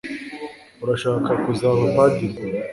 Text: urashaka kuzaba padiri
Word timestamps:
urashaka 0.83 1.31
kuzaba 1.43 1.83
padiri 1.95 2.37